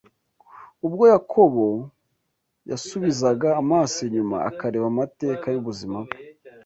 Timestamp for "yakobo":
1.13-1.65